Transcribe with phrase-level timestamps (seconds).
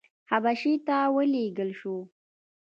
[0.29, 1.97] حبشې ته ولېږل شو.